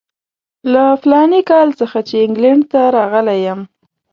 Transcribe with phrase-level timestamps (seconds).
[0.71, 3.59] له فلاني کال څخه چې انګلینډ ته راغلی یم.